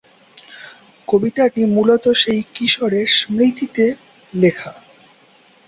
[1.07, 3.85] কবিতাটি মূলত সেই কিশোরের স্মৃতিতে
[4.33, 4.71] লেখা।